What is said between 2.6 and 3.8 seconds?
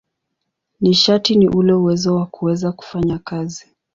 kufanya kazi.